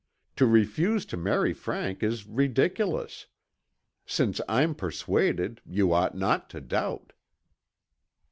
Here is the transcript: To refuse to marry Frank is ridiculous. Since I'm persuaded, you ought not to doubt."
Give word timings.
To 0.37 0.47
refuse 0.47 1.05
to 1.05 1.15
marry 1.15 1.53
Frank 1.53 2.01
is 2.01 2.25
ridiculous. 2.25 3.27
Since 4.03 4.41
I'm 4.49 4.73
persuaded, 4.73 5.61
you 5.63 5.93
ought 5.93 6.17
not 6.17 6.49
to 6.57 6.59
doubt." 6.59 7.13